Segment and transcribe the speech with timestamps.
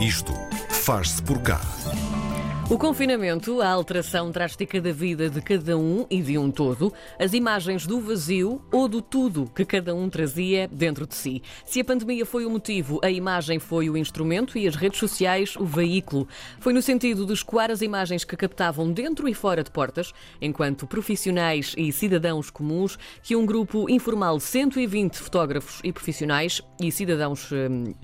[0.00, 0.34] Isto
[0.68, 1.58] faz-se por cá.
[2.68, 7.32] O confinamento, a alteração drástica da vida de cada um e de um todo, as
[7.32, 11.40] imagens do vazio ou do tudo que cada um trazia dentro de si.
[11.64, 15.54] Se a pandemia foi o motivo, a imagem foi o instrumento e as redes sociais
[15.54, 16.26] o veículo.
[16.58, 20.12] Foi no sentido de escoar as imagens que captavam dentro e fora de portas,
[20.42, 26.90] enquanto profissionais e cidadãos comuns, que um grupo informal de 120 fotógrafos e profissionais e
[26.90, 27.48] cidadãos.
[27.52, 27.94] hum,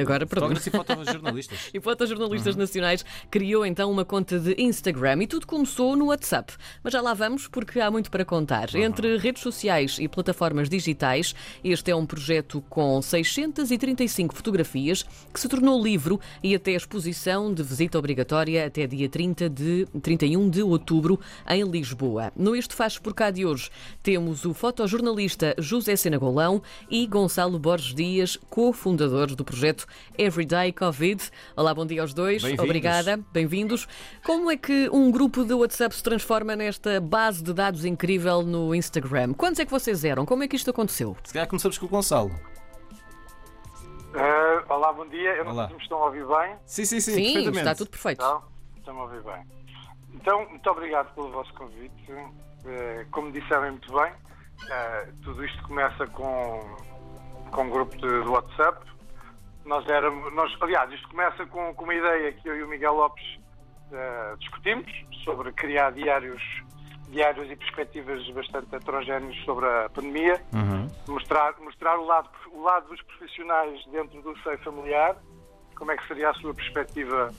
[0.00, 0.50] agora, perdão.
[0.50, 1.58] Fotógrafos e fotojornalistas.
[1.74, 6.52] E fotojornalistas nacionais criou então uma conta de Instagram e tudo começou no WhatsApp.
[6.82, 8.74] Mas já lá vamos porque há muito para contar.
[8.74, 15.48] Entre redes sociais e plataformas digitais, este é um projeto com 635 fotografias que se
[15.48, 21.18] tornou livro e até exposição de visita obrigatória até dia 30 de 31 de outubro
[21.48, 22.32] em Lisboa.
[22.36, 23.70] No Este Faz por cá de hoje
[24.02, 29.86] temos o fotojornalista José Senagolão e Gonçalo Borges Dias, cofundadores do projeto
[30.18, 31.22] Everyday Covid.
[31.56, 32.42] Olá, bom dia aos dois.
[32.42, 32.64] Bem-vindos.
[32.64, 33.88] Obrigada, bem-vindos.
[34.24, 38.74] Como é que um grupo de WhatsApp se transforma nesta base de dados incrível no
[38.74, 39.34] Instagram?
[39.34, 40.24] Quantos é que vocês eram?
[40.24, 41.16] Como é que isto aconteceu?
[41.24, 42.30] Se calhar começamos com o Gonçalo.
[44.14, 45.34] Ah, olá, bom dia.
[45.34, 45.62] Eu não Olá.
[45.64, 46.56] sei se me estão a ouvir bem.
[46.64, 48.22] Sim, sim, sim, Sim, está tudo perfeito.
[48.76, 49.44] Estão a ouvir bem.
[50.14, 52.12] Então, muito obrigado pelo vosso convite.
[52.64, 54.12] Eh, como disseram muito bem,
[54.70, 56.60] eh, tudo isto começa com,
[57.50, 58.86] com um grupo de, de WhatsApp.
[59.64, 62.94] Nós éramos, nós, aliás, isto começa com, com uma ideia que eu e o Miguel
[62.94, 63.24] Lopes
[63.92, 64.90] eh, discutimos
[65.24, 66.42] sobre criar diários,
[67.08, 70.88] diários e perspectivas bastante heterogéneos sobre a pandemia Uhum.
[71.08, 75.16] mostrar, mostrar o, lado, o lado dos profissionais dentro do seio familiar,
[75.76, 77.30] como é que seria a sua perspectiva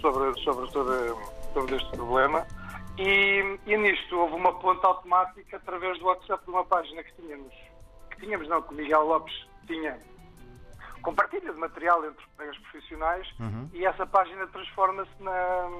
[0.00, 1.18] sobre, sobre todo,
[1.54, 2.46] todo este problema.
[2.98, 7.52] E, e nisto houve uma ponta automática através do WhatsApp de uma página que tínhamos,
[8.10, 9.34] que tínhamos não, que o Miguel Lopes
[9.66, 9.98] tinha
[11.06, 13.28] compartilha de material entre colegas profissionais
[13.72, 15.70] e essa página transforma-se na,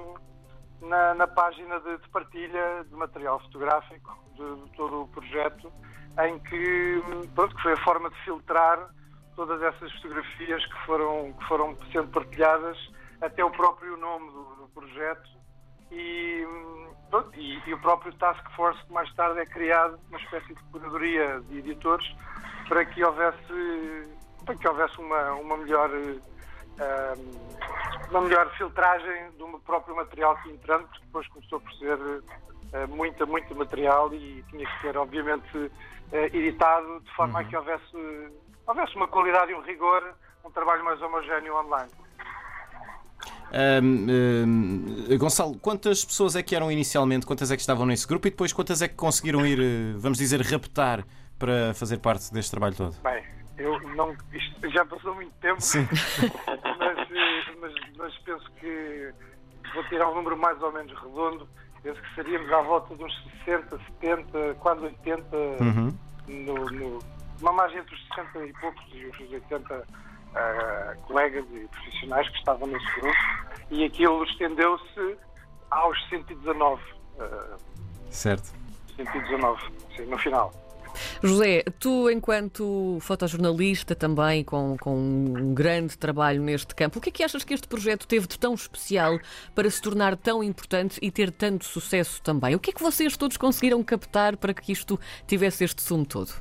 [0.81, 5.69] na, na página de, de partilha de material fotográfico de, de todo o projeto,
[6.25, 7.03] em que,
[7.35, 8.89] pronto, que foi a forma de filtrar
[9.35, 12.77] todas essas fotografias que foram, que foram sendo partilhadas,
[13.19, 15.29] até o próprio nome do, do projeto.
[15.91, 16.47] E,
[17.09, 20.63] pronto, e, e o próprio Task Force que mais tarde é criado, uma espécie de
[20.71, 22.07] curadoria de editores,
[22.67, 24.16] para que houvesse,
[24.47, 25.91] para que houvesse uma, uma melhor
[26.79, 27.13] eh,
[28.09, 31.99] uma melhor filtragem do próprio material que entrando, porque depois começou por ser
[32.73, 35.71] eh, muita, muito material e tinha que ser, obviamente,
[36.13, 38.31] eh, editado de forma a que houvesse,
[38.65, 40.13] houvesse uma qualidade e um rigor,
[40.45, 41.91] um trabalho mais homogéneo online.
[43.51, 47.25] Ahm, ahm, Gonçalo, quantas pessoas é que eram inicialmente?
[47.25, 50.17] Quantas é que estavam nesse grupo e depois quantas é que conseguiram ir, eh, vamos
[50.17, 51.05] dizer, raptar
[51.37, 52.95] para fazer parte deste trabalho todo?
[53.01, 53.23] Bem,
[53.57, 54.15] eu não.
[54.31, 55.87] Isto já passou muito tempo, Sim.
[56.79, 59.13] mas, eh, mas, mas penso que
[59.73, 61.47] vou tirar um número mais ou menos redondo.
[61.83, 63.13] Penso que seríamos à volta de uns
[63.45, 65.97] 60, 70, quase 80, Uhum.
[66.27, 66.99] no, no-
[67.41, 69.87] uma margem entre os 60 e poucos e os 80
[70.35, 73.17] ah, colegas e profissionais que estavam nesse grupo.
[73.71, 75.17] E aquilo estendeu-se
[75.71, 76.81] aos 119.
[77.19, 77.57] ah,
[78.09, 78.51] Certo.
[78.95, 79.61] 119,
[79.95, 80.51] sim, no final.
[81.23, 87.11] José, tu, enquanto fotojornalista também, com, com um grande trabalho neste campo, o que é
[87.11, 89.19] que achas que este projeto teve de tão especial
[89.55, 92.55] para se tornar tão importante e ter tanto sucesso também?
[92.55, 96.31] O que é que vocês todos conseguiram captar para que isto tivesse este sumo todo?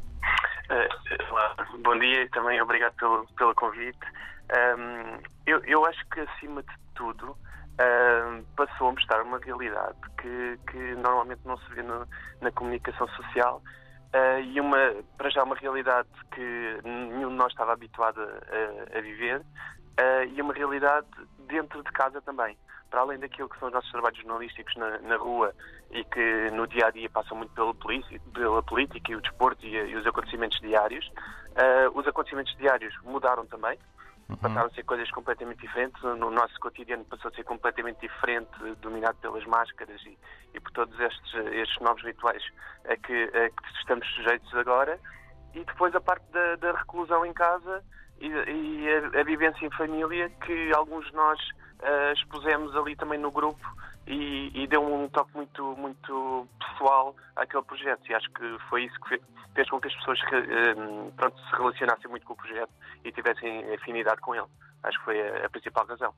[0.69, 0.89] Eh,
[1.31, 3.99] olá, bom dia e também obrigado pelo, pelo convite.
[4.51, 7.37] Ahm, eu, eu acho que, acima de tudo,
[7.79, 12.07] ahm, passou a mostrar uma realidade que, que normalmente não se vê no-
[12.41, 13.63] na comunicação social
[14.13, 19.01] ah, e, uma, para já, uma realidade que nenhum de nós estava habituado a, a
[19.01, 19.43] viver
[19.99, 21.07] ah, e uma realidade
[21.47, 22.57] dentro de casa também.
[22.91, 25.53] Para além daquilo que são os nossos trabalhos jornalísticos na, na rua
[25.91, 29.67] e que no dia a dia passam muito pela, polícia, pela política e o desporto
[29.67, 31.11] e, e os acontecimentos diários,
[31.57, 33.79] ah, os acontecimentos diários mudaram também.
[34.41, 36.03] Passaram a ser coisas completamente diferentes.
[36.03, 38.51] No nosso cotidiano passou a ser completamente diferente,
[38.81, 40.19] dominado pelas máscaras e,
[40.53, 42.43] e por todos estes, estes novos rituais
[42.89, 44.99] a que, a que estamos sujeitos agora.
[45.55, 47.85] E depois a parte da, da reclusão em casa
[48.21, 51.39] e, e a, a vivência em família que alguns de nós
[51.83, 53.67] ah, expusemos ali também no grupo
[54.07, 58.09] e, e deu um toque muito, muito pessoal àquele projeto.
[58.11, 59.23] E acho que foi isso que fe-
[59.55, 62.71] fez com que as pessoas ah, pronto, se relacionassem muito com o projeto
[63.05, 64.47] e tivessem afinidade com ele.
[64.83, 66.15] Acho que foi a, a principal razão.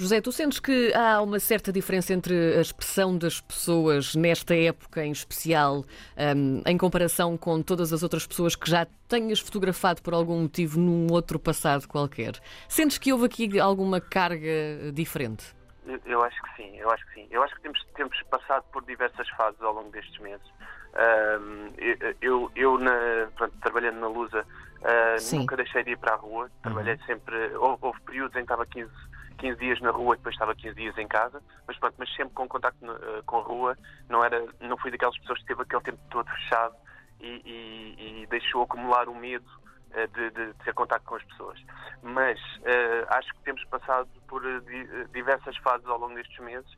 [0.00, 5.04] José, tu sentes que há uma certa diferença entre a expressão das pessoas nesta época
[5.04, 5.84] em especial,
[6.34, 10.80] um, em comparação com todas as outras pessoas que já tenhas fotografado por algum motivo
[10.80, 12.32] num outro passado qualquer?
[12.66, 15.54] Sentes que houve aqui alguma carga diferente?
[15.86, 17.28] Eu, eu acho que sim, eu acho que sim.
[17.30, 20.46] Eu acho que temos, temos passado por diversas fases ao longo destes meses.
[20.94, 21.74] Um,
[22.22, 24.46] eu, eu na, pronto, trabalhando na Lusa,
[24.80, 26.50] uh, nunca deixei de ir para a rua.
[26.62, 27.04] Trabalhei uhum.
[27.04, 27.54] sempre.
[27.56, 28.90] Houve, houve, períodos em que estava 15,
[29.40, 32.34] 15 dias na rua e depois estava 15 dias em casa, mas pronto, mas sempre
[32.34, 33.78] com contacto uh, com a rua.
[34.08, 36.74] Não, era, não fui daquelas pessoas que teve aquele tempo todo fechado
[37.20, 39.46] e, e, e deixou acumular o medo
[39.90, 41.60] uh, de, de, ter contato com as pessoas.
[42.02, 42.38] Mas
[43.08, 44.42] acho que temos passado por
[45.12, 46.70] diversas fases ao longo destes meses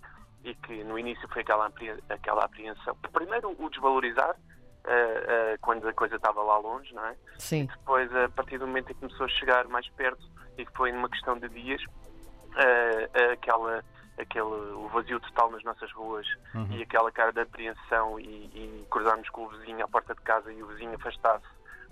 [0.45, 1.71] e que no início foi aquela,
[2.09, 2.97] aquela apreensão.
[3.13, 4.35] Primeiro, o desvalorizar,
[4.85, 7.17] uh, uh, quando a coisa estava lá longe, não é?
[7.39, 7.63] Sim.
[7.63, 10.23] E depois, a partir do momento em que começou a chegar mais perto
[10.59, 11.83] e que foi numa questão de dias,
[12.55, 13.85] uh, aquela,
[14.19, 16.69] aquele, o vazio total nas nossas ruas uhum.
[16.73, 20.53] e aquela cara de apreensão e, e cruzarmos com o vizinho à porta de casa
[20.53, 21.47] e o vizinho afastasse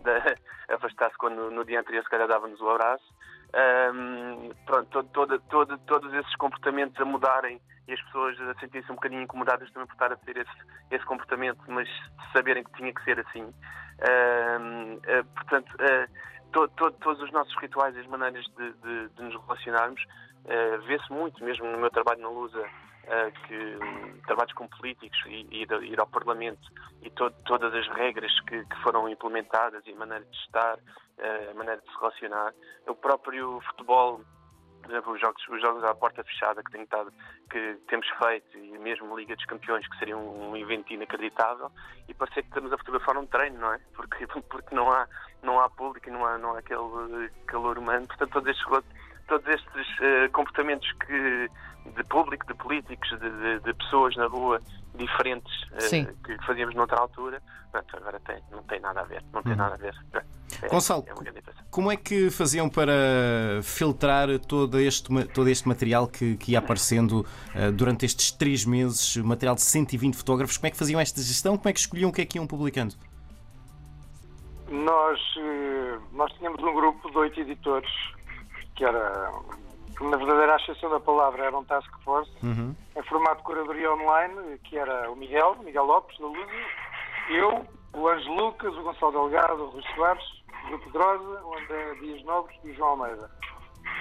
[0.68, 3.04] afastasse quando no dia anterior se calhar dava-nos o abraço.
[3.52, 8.90] Um, pronto, todo, todo, todo, todos esses comportamentos a mudarem e as pessoas a sentirem-se
[8.92, 10.50] um bocadinho incomodadas também por estar a ter esse,
[10.90, 11.88] esse comportamento, mas
[12.32, 13.42] saberem que tinha que ser assim.
[13.42, 16.08] Um, uh, eh, portanto, uh,
[16.52, 20.80] to, to, todos os nossos rituais e as maneiras de, de, de nos relacionarmos uh,
[20.86, 22.64] vê-se muito, mesmo no meu trabalho na Lusa,
[23.48, 26.60] que um, trabalhos com políticos e, e de, ir ao Parlamento
[27.02, 30.78] e to, todas as regras que, que, foram implementadas e a maneira de estar,
[31.50, 32.54] a maneira de se relacionar.
[32.86, 34.20] O próprio futebol
[34.80, 37.12] por exemplo, os jogos, os jogos à porta fechada que, estado,
[37.50, 41.70] que temos feito e mesmo Liga dos Campeões, que seria um, um evento inacreditável,
[42.08, 43.80] e parece que estamos a fotografar um treino, não é?
[43.94, 45.06] Porque, porque não, há,
[45.42, 48.06] não há público e não há, não há aquele calor humano.
[48.06, 48.66] Portanto, todos estes,
[49.26, 51.50] todos estes uh, comportamentos que,
[51.90, 54.60] de público, de políticos, de, de, de pessoas na rua
[54.94, 59.22] diferentes uh, que fazíamos noutra altura, pronto, agora tem, não tem nada a ver.
[59.32, 59.58] Não tem uhum.
[59.58, 59.94] nada a ver.
[60.62, 61.40] É, Gonçalo, é
[61.70, 67.20] como é que faziam para filtrar todo este, todo este material que, que ia aparecendo
[67.54, 70.56] uh, durante estes três meses, material de 120 fotógrafos?
[70.56, 71.56] Como é que faziam esta gestão?
[71.56, 72.94] Como é que escolhiam o que é que iam publicando?
[74.68, 77.90] Nós, eh, nós tínhamos um grupo de oito editores,
[78.76, 79.32] que era,
[80.00, 82.74] na verdadeira exceção da palavra, era um task force, uhum.
[82.96, 86.50] em formato de curadoria online, que era o Miguel, Miguel Lopes, da Luz,
[87.28, 90.24] eu, o Anjo Lucas, o Gonçalo Delgado, o Rui Soares,
[90.66, 93.30] Grupo Pedrosa, o André Dias Nobres e o João Almeida.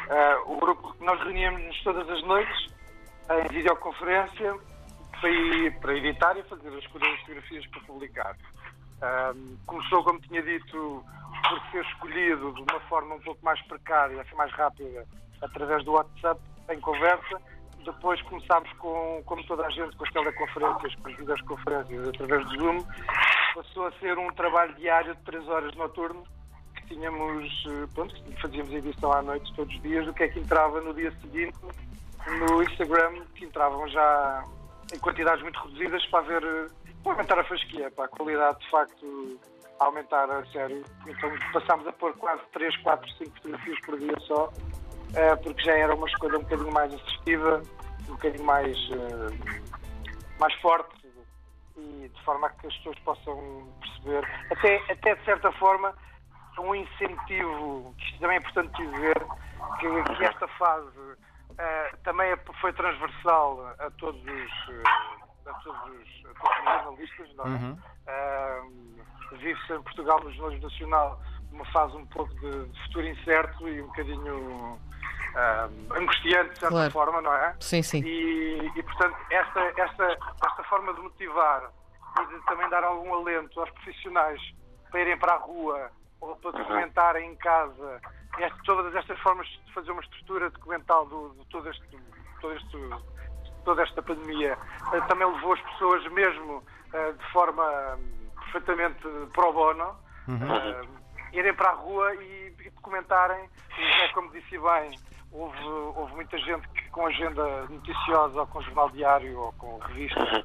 [0.10, 2.68] Uh, o grupo, nós reuníamos-nos todas as noites
[3.30, 4.58] em videoconferência
[5.20, 8.38] para, para editar e fazer as fotografias para publicar.
[9.66, 11.04] Começou, como tinha dito,
[11.48, 15.06] por ser escolhido de uma forma um pouco mais precária, assim, mais rápida,
[15.42, 16.40] através do WhatsApp,
[16.70, 17.42] em conversa.
[17.84, 22.60] Depois começámos com, como toda a gente, com as teleconferências, com as videoconferências através do
[22.60, 22.84] Zoom.
[23.56, 26.24] Passou a ser um trabalho diário de 3 horas noturno,
[26.88, 30.82] tínhamos, eh, pronto, fazíamos edição à noite todos os dias, o que é que entrava
[30.82, 31.58] no dia seguinte
[32.28, 34.44] no Instagram, que entravam já
[34.94, 36.68] em quantidades muito reduzidas para ver, eh,
[37.04, 39.40] para aumentar a fasquia, para a qualidade de facto
[39.80, 40.84] aumentar a sério.
[41.08, 44.52] Então passámos a pôr quase 3, 4, 5 fotografias por dia só,
[45.14, 47.64] eh, porque já era uma escolha um bocadinho mais assistiva,
[48.08, 48.78] um bocadinho mais,
[50.40, 51.00] mais forte
[51.78, 55.94] e de forma a que as pessoas possam perceber, até, até de certa forma,
[56.60, 59.26] um incentivo, que isto também é importante dizer,
[59.80, 64.84] que, que esta fase uh, também foi transversal a todos os, uh,
[65.46, 67.50] a todos os, a todos os jornalistas, não é?
[67.50, 67.78] Uhum.
[68.08, 68.90] Uh,
[69.32, 73.80] Vive-se em Portugal, no jornalismo nacional, uma fase um pouco de, de futuro incerto e
[73.80, 74.80] um bocadinho
[75.96, 76.92] angustiante, de certa claro.
[76.92, 77.56] forma, não é?
[77.60, 78.02] Sim, sim.
[78.04, 81.72] E, e, portanto, esta, esta, esta forma de motivar
[82.22, 84.42] e de também dar algum alento aos profissionais
[84.90, 88.02] para irem para a rua ou para documentarem em casa.
[88.38, 91.84] Este, todas estas formas de fazer uma estrutura documental do, de todo este,
[92.42, 92.90] todo este,
[93.66, 94.58] toda esta pandemia
[94.94, 96.64] eh, também levou as pessoas mesmo
[96.94, 99.02] eh, de forma hum, perfeitamente
[99.34, 99.96] pro bono
[100.28, 100.56] uhum.
[100.56, 100.88] Eh,
[101.34, 102.49] irem para a rua e,
[102.80, 103.50] documentarem.
[103.78, 105.00] E, é como disse bem,
[105.32, 110.20] houve, houve muita gente que com agenda noticiosa ou com jornal diário ou com revista
[110.20, 110.44] uhum.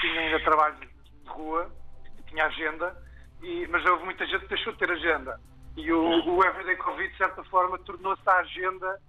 [0.00, 1.70] tinha ainda trabalho de rua,
[2.26, 2.96] tinha agenda
[3.42, 5.40] e, mas houve muita gente que deixou de ter agenda.
[5.76, 9.00] E o, o Everyday Covid, de certa forma, tornou-se a agenda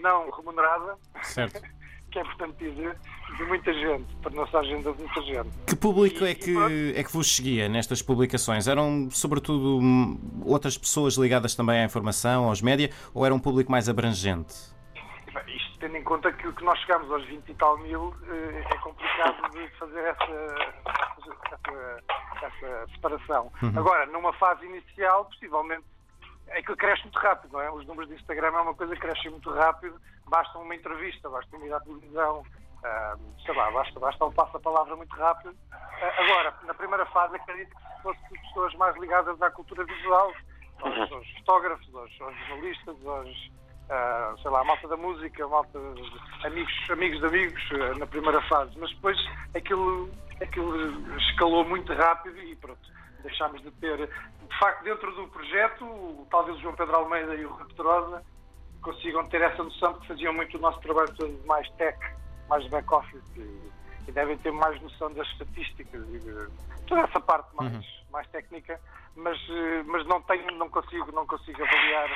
[0.00, 1.60] não remunerada, certo.
[2.16, 2.96] Que é importante dizer,
[3.36, 5.50] de muita gente, tornou-se a agenda de muita gente.
[5.66, 8.66] Que público e, é, que, é que vos seguia nestas publicações?
[8.66, 13.70] Eram, sobretudo, hum, outras pessoas ligadas também à informação, aos média, ou era um público
[13.70, 14.54] mais abrangente?
[15.46, 18.76] Isto tendo em conta que, que nós chegamos aos 20 e tal mil, uh, é
[18.78, 20.54] complicado de fazer essa,
[21.52, 22.02] essa,
[22.42, 23.52] essa separação.
[23.62, 23.72] Uhum.
[23.76, 25.84] Agora, numa fase inicial, possivelmente,
[26.48, 27.70] é que cresce muito rápido, não é?
[27.70, 31.56] Os números de Instagram é uma coisa que cresce muito rápido, basta uma entrevista, basta
[31.56, 35.50] uma ir à televisão, uh, sei lá, basta, basta um passo-a-palavra muito rápido.
[35.50, 40.32] Uh, agora, na primeira fase, acredito que se fosse pessoas mais ligadas à cultura visual,
[40.82, 45.48] aos, aos fotógrafos, aos, aos jornalistas, aos, uh, sei lá, a malta da música, a
[45.48, 48.78] malta de amigos, amigos de amigos, uh, na primeira fase.
[48.78, 49.18] Mas depois
[49.54, 50.10] aquilo,
[50.40, 52.95] aquilo escalou muito rápido e pronto,
[53.26, 53.96] deixámos de ter.
[53.98, 58.24] De facto, dentro do projeto, talvez o João Pedro Almeida e o Rui Pedrosa
[58.82, 61.98] consigam ter essa noção que faziam muito o nosso trabalho todo mais tech,
[62.48, 63.70] mais back-office e,
[64.06, 66.48] e, devem ter mais noção das estatísticas e de
[66.86, 67.82] toda essa parte mais, uhum.
[68.12, 68.80] mais técnica,
[69.16, 72.08] mas, eh, mas não tenho, não consigo, não consigo avaliar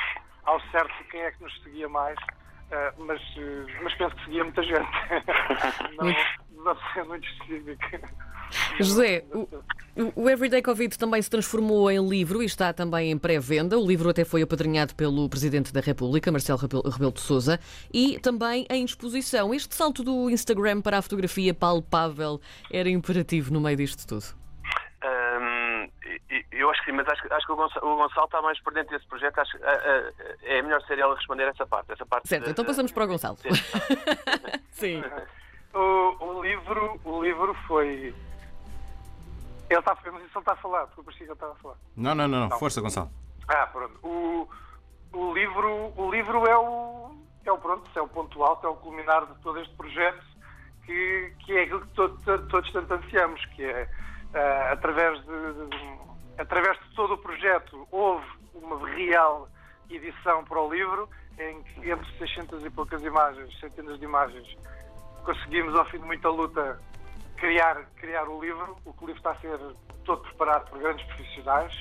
[0.45, 4.45] ao certo quem é que nos seguia mais, uh, mas, uh, mas penso que seguia
[4.45, 4.81] muita gente.
[5.99, 6.07] não,
[6.65, 8.09] não sei muito específico.
[8.81, 9.49] José, o,
[10.17, 13.79] o, Everyday Covid também se transformou em livro e está também em pré-venda.
[13.79, 17.61] O livro até foi apadrinhado pelo Presidente da República, Marcelo Rebelo de Sousa,
[17.93, 19.55] e também em exposição.
[19.55, 22.41] Este salto do Instagram para a fotografia palpável
[22.73, 24.41] era imperativo no meio disto tudo?
[26.53, 28.73] Eu acho que sim, mas acho, acho que o Gonçalo, o Gonçalo, está mais por
[28.75, 29.39] dentro desse projeto.
[29.39, 29.65] Acho que
[30.45, 31.93] é melhor ser ele a responder essa parte.
[31.93, 33.39] Essa parte certo, de, então passamos para o Gonçalo.
[34.71, 35.03] sim.
[35.75, 38.15] O, o, livro, o livro foi.
[39.69, 41.57] Ele está, mas isso ele está a falar, porque eu parecia que ele estava a
[41.57, 41.77] falar.
[41.97, 42.59] Não, não, não, não.
[42.59, 43.11] força, Gonçalo.
[43.49, 43.99] Ah, pronto.
[44.03, 44.49] O,
[45.13, 48.77] o, livro, o livro é o, é o pronto, é o ponto alto, é o
[48.77, 50.25] culminar de todo este projeto,
[50.85, 53.89] que, que é aquilo que todos, todos tanto ansiamos, que é
[54.35, 56.11] uh, através de, de
[56.41, 59.49] através de todo o projeto, houve uma real
[59.91, 61.09] edição para o livro,
[61.39, 64.57] em que entre 600 e poucas imagens, centenas de imagens,
[65.21, 66.81] conseguimos, ao fim de muita luta,
[67.37, 68.77] criar, criar o livro.
[68.85, 69.59] O livro está a ser
[70.05, 71.75] todo preparado por grandes profissionais.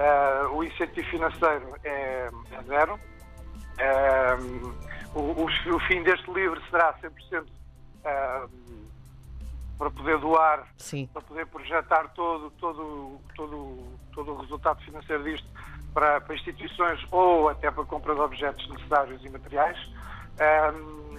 [0.00, 2.94] Uh, o incentivo financeiro é, é zero.
[2.94, 4.74] Uh,
[5.14, 8.50] o, o, o, fim deste livro será 100% uh,
[9.78, 11.06] para poder doar, Sim.
[11.12, 15.48] para poder projetar todo, todo, todo, todo o resultado financeiro disto
[15.92, 19.78] para, para instituições ou até para compra de objetos necessários e materiais.
[20.40, 21.09] Um,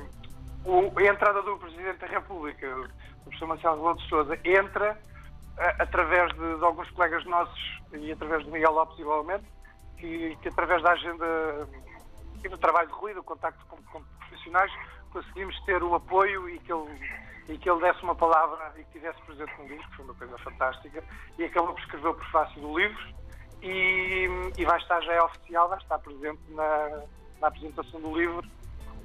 [0.65, 4.99] o, a entrada do Presidente da República, o professor Marcelo Rebelo de Sousa, entra
[5.79, 9.45] através de, de, alguns colegas nossos e através do Miguel Lopes, igualmente,
[9.97, 11.67] que, que através da agenda
[12.43, 14.71] e do trabalho de Rui, do contacto com, com profissionais,
[15.11, 18.91] conseguimos ter o apoio e que ele e que ele desse uma palavra e que
[18.93, 21.03] tivesse presente no livro, que foi uma coisa fantástica,
[21.37, 23.13] e acabou por escrever o prefácio do livro
[23.61, 24.27] e,
[24.57, 27.03] e vai estar, já é oficial, vai estar presente na,
[27.41, 28.47] na apresentação do livro,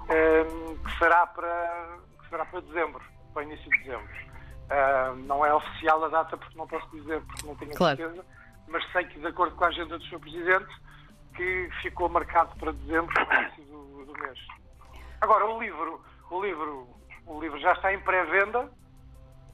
[0.08, 4.26] um, ehm, que, será para, que será para dezembro, para início de dezembro.
[4.66, 7.96] Uh, não é oficial a data porque não posso dizer, porque não tenho claro.
[7.96, 8.24] certeza,
[8.66, 10.18] mas sei que, de acordo com a agenda do Sr.
[10.18, 10.74] Presidente,
[11.34, 14.38] que ficou marcado para dezembro, início do, do mês.
[15.20, 16.96] Agora, o livro, o livro
[17.26, 18.70] o livro já está em pré-venda,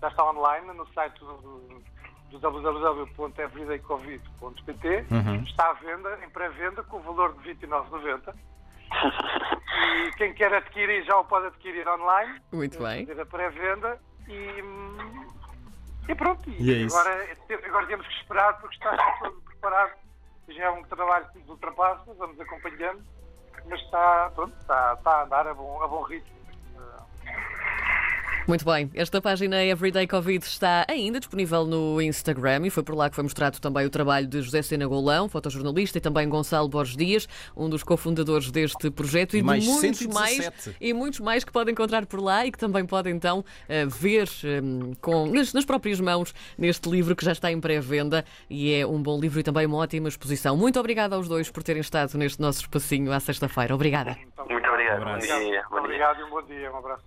[0.00, 1.82] já está online no site do,
[2.30, 5.06] do www.everydaycovid.pt.
[5.10, 5.42] Uhum.
[5.42, 8.34] Está à venda, em pré-venda, com o valor de 29,90.
[10.06, 12.40] E quem quer adquirir já o pode adquirir online.
[12.52, 13.08] Muito bem.
[13.10, 14.64] A pré-venda e,
[16.08, 16.48] e pronto.
[16.48, 19.92] E, e é agora, agora temos que esperar porque está todo preparado.
[20.48, 23.02] Já é um trabalho que nos ultrapassa, vamos acompanhando,
[23.66, 26.41] mas está, pronto, está, está a andar a bom, a bom ritmo.
[28.46, 33.08] Muito bem, esta página Everyday Covid está ainda disponível no Instagram e foi por lá
[33.08, 36.96] que foi mostrado também o trabalho de José Sena Golão, fotojornalista, e também Gonçalo Borges
[36.96, 40.12] Dias, um dos cofundadores deste projeto, e, e mais de muitos 117.
[40.12, 43.86] mais e muitos mais que podem encontrar por lá e que também podem então eh,
[43.86, 44.28] ver
[44.62, 48.84] um, com, nas, nas, próprias mãos neste livro que já está em pré-venda e é
[48.84, 50.56] um bom livro e também uma ótima exposição.
[50.56, 53.72] Muito obrigada aos dois por terem estado neste nosso espacinho à sexta-feira.
[53.72, 54.16] Obrigada.
[54.50, 55.02] Muito obrigado.
[55.02, 55.64] Um bom dia.
[55.70, 56.72] Obrigado e um bom dia.
[56.72, 57.00] Um abraço.